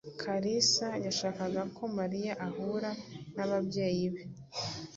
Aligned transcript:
Kalisa 0.21 0.87
yashakaga 1.05 1.61
ko 1.75 1.83
Mariya 1.97 2.33
ahura 2.47 2.91
n'ababyeyi 3.35 4.05
be. 4.13 4.23